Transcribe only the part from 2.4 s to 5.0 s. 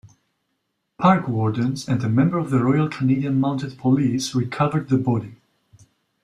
the Royal Canadian Mounted Police recovered the